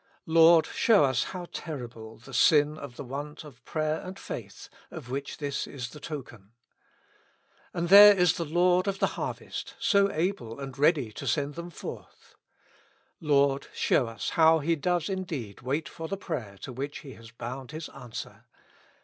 Lord, 0.25 0.65
show 0.65 1.03
us 1.05 1.25
how 1.25 1.45
terrible 1.51 2.17
the 2.17 2.33
sin 2.33 2.75
of 2.75 2.95
the 2.95 3.03
want 3.03 3.43
of 3.43 3.63
prayer 3.65 4.01
and 4.01 4.17
faith, 4.17 4.67
of 4.89 5.11
which 5.11 5.37
this 5.37 5.67
is 5.67 5.91
the 5.91 5.99
token. 5.99 6.53
And 7.71 7.89
there 7.89 8.17
is 8.17 8.33
the 8.33 8.43
Lord 8.43 8.87
of 8.87 8.97
the 8.97 9.05
harvest, 9.13 9.75
so 9.79 10.11
able 10.11 10.59
and 10.59 10.75
ready 10.75 11.11
to 11.11 11.27
send 11.27 11.53
them 11.53 11.69
forth. 11.69 12.33
Lord, 13.19 13.67
show 13.75 14.07
us 14.07 14.31
how 14.31 14.57
He 14.57 14.75
does 14.75 15.07
indeed 15.07 15.61
wait 15.61 15.87
for 15.87 16.07
the 16.07 16.17
prayer 16.17 16.57
to 16.61 16.73
which 16.73 17.01
He 17.01 17.13
has 17.13 17.29
bound 17.29 17.69
His 17.69 17.87
answer. 17.89 18.45